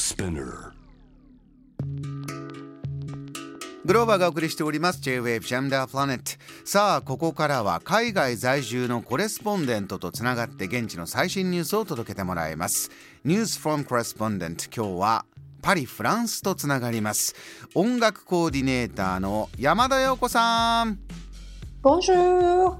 [0.00, 0.72] Spinner.
[3.84, 5.00] グローバーがお送りしております。
[5.02, 12.90] J-Wave the Planet さあここからは海外在住のコレスポンデントとつながって現地の最新ニュースを届けてもらいます。
[13.26, 15.26] News from Correspondent 今日は
[15.60, 17.34] パリフランスとつながります。
[17.74, 20.98] 音楽コーディネーターの山田陽子さん。
[21.82, 22.74] ボンジュー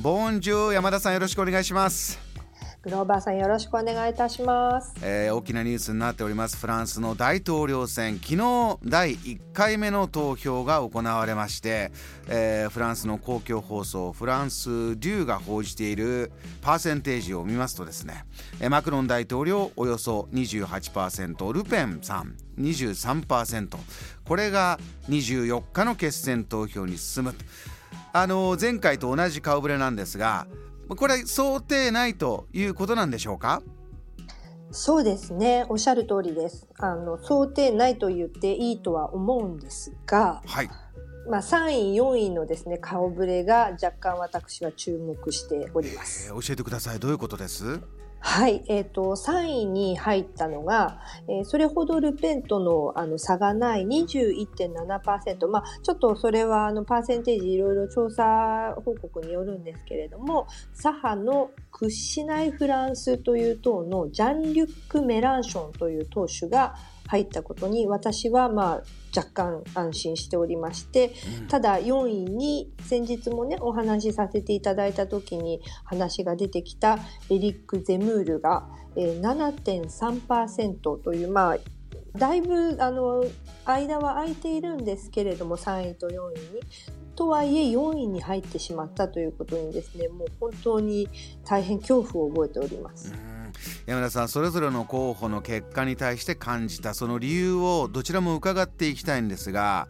[0.00, 2.25] ボンジュー山田さんよろしくお願いします
[2.86, 4.94] グローバーさんよろしくお願いいたします。
[5.02, 6.56] えー大きなニュースになっております。
[6.56, 8.20] フランスの大統領選。
[8.20, 11.90] 昨日第1回目の投票が行われまして、
[12.28, 14.68] えーフランスの公共放送フランス・
[15.00, 16.30] デューが報じている
[16.62, 18.24] パーセンテージを見ますとですね、
[18.60, 23.76] えーマクロン大統領およそ28%ルペンさん23%
[24.24, 27.34] これが24日の決選投票に進む。
[28.12, 30.46] あの前回と同じ顔ぶれなんですが
[30.88, 33.62] これ想定内ということなんでしょうか？
[34.70, 36.68] そうですね、おっしゃる通りです。
[36.78, 40.68] あの想定内と言っていいとは思うんですが、はい。
[41.30, 46.28] まあ3位、4位のですね顔ぶれが若干私は注目しております。
[46.28, 47.00] えー教えてください。
[47.00, 47.80] どういうことです？
[48.28, 66.74] はい、えっ、と3位に入ったのが、えーそれほどルペンとのあの差がない21.7%、まあちょっとそれはあのパーセンテージいろいろ調査報告によるんですけれども、左派の屈しないフランスという党のジャン・リュック・メランションという党首が
[67.08, 68.82] 入ったことに私はまあ
[69.16, 71.12] 若干安心しておりまして、
[71.48, 76.98] ただ4位に先日もねお話しさせていただいた時に話が出てきた
[77.30, 81.58] エリック・ゼムールが、えー7.3%というまあ
[82.18, 83.24] だいぶあの
[83.64, 86.96] 間は空いているんですけれども3位と4位に。
[87.16, 91.08] とはいえ4位に入ってしまったということにですねもう本当に
[91.46, 93.14] 大変恐怖を覚えております。
[93.86, 99.88] うん山田さんそれぞれの候補の結果に対して感じたその理由をどちらも伺っていきたいんですが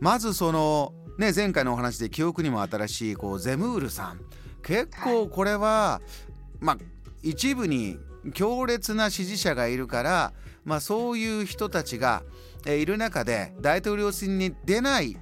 [0.00, 4.20] まずその、ね、前回のお話で記憶にも新しいこうゼムールさん。
[4.62, 6.00] 結構これは、
[6.60, 6.78] まあ
[7.22, 7.98] 一部に
[8.34, 10.32] 強烈な支持者がいるから、
[10.64, 12.22] まあ、そういう人たちが、
[12.66, 15.16] えーいる中で大統領選に出ない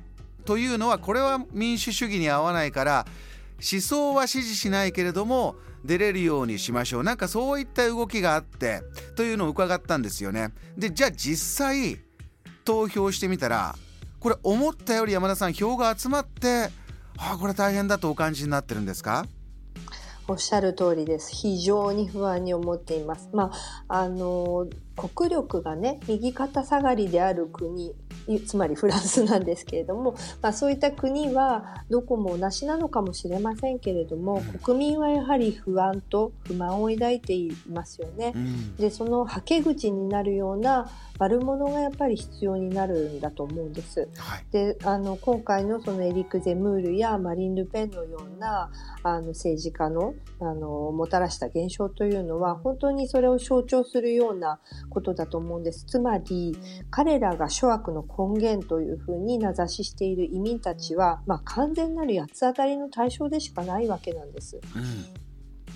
[0.44, 3.06] というのはこれは民主主義に合わないから
[3.71, 8.83] 思想は支持しないけれども出れるようにしましょうなんかそういった動きがあって
[9.17, 12.00] というのを伺ったんですよねでじゃあ実際
[12.65, 13.75] 投票してみたら
[14.21, 16.71] これ思ったより山田さん票が集まって
[17.19, 19.27] あこれ大変だとお感じになってるんですか？
[20.29, 21.33] おっしゃる通りです。
[21.33, 23.29] 非常に不安に思っています。
[23.33, 23.50] ま
[23.89, 27.94] あ、あの、国力がね、右肩下がりである国、
[28.47, 38.38] つまりフランスなんですけれども、まあ、そういった国はどこも同じなのかもしれませんけれども、国民はやはり不安と不満を抱いていますよねう。
[38.38, 44.09] んで、そのはけ口になるような悪者がやっぱり必要になるんだと思うんです。
[44.16, 48.71] はいであの今回のそのエリック・ゼムールやマリン・ルペンのような
[49.03, 55.84] あの政治家のあのもたらした現象というのは本当にそれを象徴するようなことだと思うんです。
[55.87, 56.56] つまり
[56.91, 64.61] 彼らが諸悪の根源というふうに名指ししている移民たちは、まあ、完全なる八つ当たりの対象でしかないわけなんです。
[64.77, 65.23] うん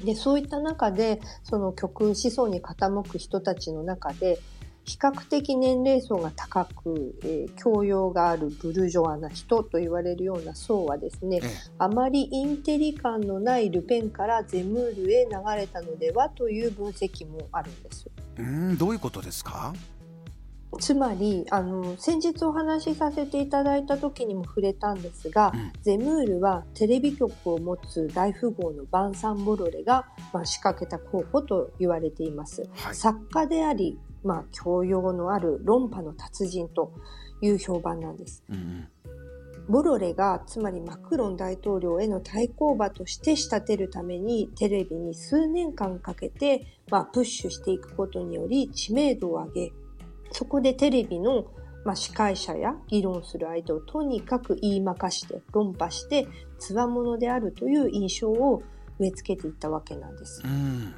[0.05, 4.39] でそういった中でその極右思想に傾く人たちの中で
[4.85, 18.07] 比較的年齢層が高く、えー教養があるブルジョアな人と言われるような層はですねええあまりインテリ感のないルペンからゼムールへ流れたのではという分析もあるんです。
[18.39, 19.73] うんどういうことですか？
[20.77, 32.69] つまりあの先日お話しさせていただいた時にも触れたんですが、うんゼムールはテレビ局を持つ大富豪のバンサン・ボロレが、まあ、仕掛けた候補と言われています。
[32.75, 36.93] はい作家であり、まあ、教養のある論破の達人と
[37.41, 38.43] いう評判なんです。
[38.51, 38.89] うんうん
[39.69, 49.73] ボロレがつまりマクロン大統領への対抗馬として仕立てるためにテレビに数年間かけて、まあ、プッシュしていくことにより知名度を上げ
[50.33, 51.47] そこでテレビの、
[51.85, 56.27] まあ、司会者や議論する相手をとにかく言いまかして論破して
[56.59, 58.63] つわものであるという印象を
[58.99, 60.43] 植え付けていったわけなんです。
[60.45, 60.95] うん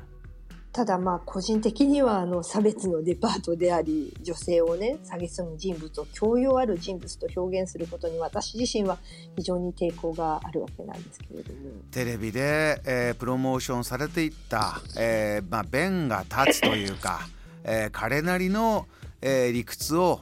[0.79, 8.99] ただまあ個人的にはあの差別のデパートであり女性をね蔑む人物を教養ある人物と表現することに私自身は
[9.37, 11.59] 非常に抵抗があるわけなんですけれども
[11.91, 17.27] テレビで、えープロモーションされていった、えーまあ、弁が立つというか、
[17.65, 18.87] えー彼なりの、
[19.21, 20.21] えー理屈を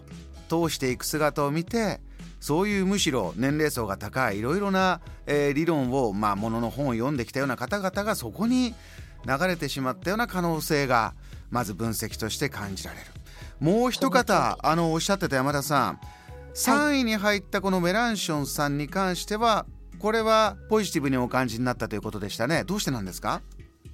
[0.48, 2.00] 通していく姿を見て
[2.40, 8.74] そういうむしろ年齢層が高いいろいろな、えー理論を、まあ、ものの本を読んできたような方々がそこに
[9.26, 11.14] 流れてしまったような可能性が
[11.50, 13.06] まず分析として感じられる。
[13.58, 16.00] もう一方あのおっしゃってた山田さん
[16.54, 19.66] 3位に入ったこのメランションさんに関しては
[19.98, 23.40] これはポジティブにお感じになったということでしたねどうしてなんですか？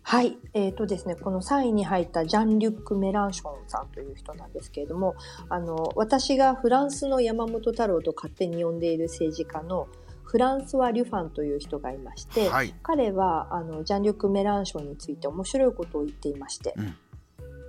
[0.02, 5.14] はい、えーとですね、この3位に入ったジャン・リュック・メランションさんという人なんですけれども
[5.48, 9.88] あの私がフランスの山本太郎と勝手に呼んでいる政治家の
[10.24, 16.96] フランスは・リュファンという人がいまして、はい、彼はあのジャン・リュック・メランションについて面白いことを言っていまして、うん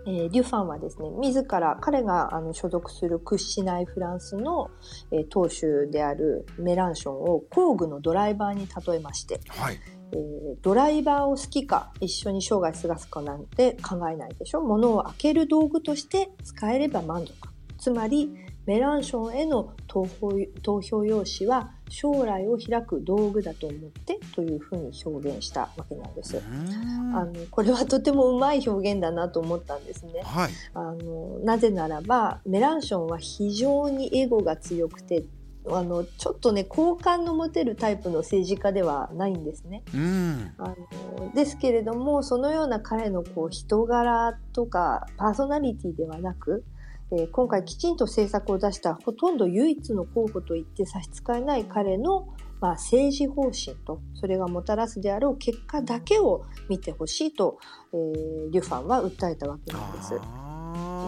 [0.05, 4.69] えー、リュファンはですね、自ら彼があの所属する屈しないフランスの、
[5.11, 9.79] えー、党首であるメランションを工具のドライバーに例えまして、はい
[10.13, 17.33] えー、ドライバーを好きか一緒に生涯過ごすかなんて考えないでしょ物を開ける道具として使えれば満足
[17.77, 18.31] つまり
[18.65, 26.41] メランションへの投票用紙は将来を開く道具だと思ってというふうに表現したわけなんです。
[27.13, 30.21] あのこれはとてもうまい表現だなと思ったんですね。
[30.23, 35.25] はい、あのなぜならばメランションは非常にエゴが強くて
[35.67, 39.83] あのちょっとね好感の持てるタイプの政治家ではないんですね。
[39.93, 40.75] うん、あ
[41.19, 46.63] のですけれどもそのような彼のこう人柄とかパーソナリティではなく
[47.15, 52.27] えー、今回きちんと政策を出したほとんど唯一の候補と言って差し支えない彼の、
[52.59, 57.59] まあ、政治方針とそれがもたらすであろう結果だけを見てほしいと、
[57.93, 60.52] えー、リュファンは訴えたわけなんです。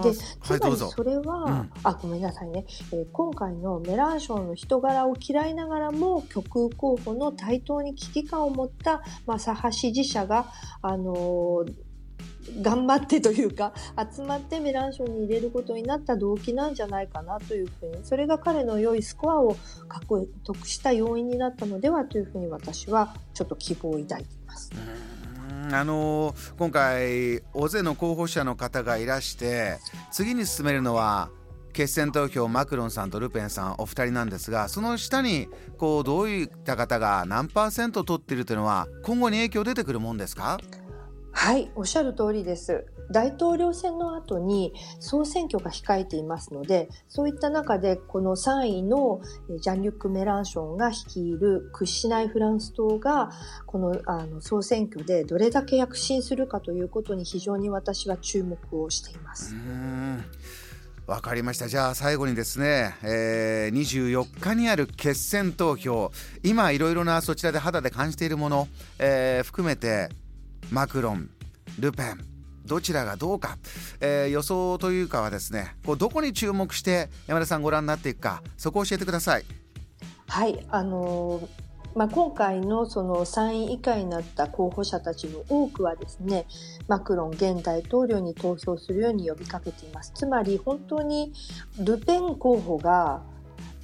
[0.03, 10.51] でつまりそれは、はいうん、あごめんなさいね、えー、今回のメランションの人柄を嫌いながらも極右候補の台頭に危機感を持った、まあ、左派支持者が、
[10.81, 11.73] あのー、
[12.61, 13.73] 頑張ってというか
[14.13, 19.57] 集まってメランションに入れることになった動機なんじゃないかなというふうにそれが彼の良いスコアを
[19.87, 24.71] 獲得した要因になったのではというふうに私はちょっと希望を抱いています。
[25.71, 29.77] あの今回大勢の候補者の方がいらして
[30.11, 31.29] 次に進めるのは
[31.73, 40.57] 決選投票マクロンさんとルペンさんお二人なんですがその下にこうどういった方が何パーセント取っているというのは今後に影響出てくるもんですか？
[41.37, 42.85] はい、おっしゃる通りです。
[43.11, 49.21] 大統領選の後に総選挙が控えていますので、そういった中でこの3位の
[49.59, 53.31] ジャン・リュック・メランションが率いる屈しないフランス党が、
[53.67, 59.53] このあの総選挙でどれだけ躍進するかということに非常に私は注目をしています。
[61.05, 66.11] わかりましたじゃあ最後にですね、えー、24日にある決選投票
[66.41, 68.67] 今いろいろなそちらで肌で感じているもの、
[68.97, 70.09] えー、含めて
[70.71, 71.29] マクロン
[71.79, 72.19] ルペン
[72.65, 73.57] どちらがどうか、
[73.99, 79.45] えー、予想というかはですねこうどこに注目して山田さんご覧になっていくかそこを教えてください。
[80.27, 81.65] はいあのー
[81.95, 86.45] まあ、今回のその3位以下になった候補者たちの多くはですね
[86.89, 91.31] マクロン現大統領に投票するように呼びかけていますつまり本当に
[91.79, 93.21] ルペン候補が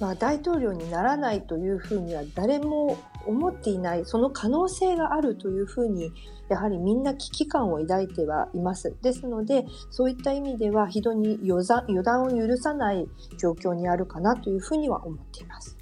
[0.02, 6.12] まあ、大統領にならないというふうには誰も思っていないその可能性があるというふうに
[6.48, 8.94] やはりみんな危機感を抱いてはいます。
[9.02, 13.08] ですのでそういった意味では非常に予断を許さない
[13.38, 15.78] 状況にあるかなというふうには思っています。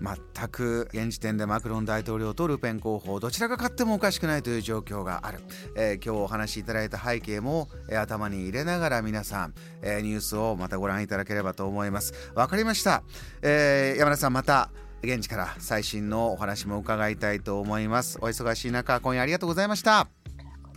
[0.00, 5.40] 全く現時点でマクロン大統領とルペン候補どちらが勝ってもおかしくないという状況がある、
[5.74, 12.30] えー、今日お話しいただいた背景も、えー、頭に入れながら皆さん、えー、ニュースをまたご覧いただければと思います。
[12.34, 13.02] わかりました、
[13.42, 14.70] え山田さんまた
[15.02, 20.08] 現地から最新のお話も伺いたいと思いますお忙しい中今夜ありがとうございました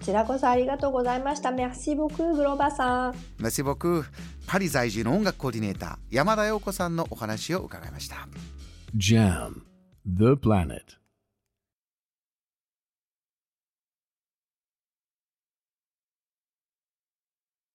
[0.01, 1.51] こちらこそありがとうございました。
[1.51, 3.15] メッシボクグローバさん。
[3.37, 4.03] メッシボク
[4.47, 8.27] パリ在住の音楽コーディネーター山田陽子さんのお話を伺いました。
[8.97, 9.61] Jam,
[10.07, 11.00] the planet.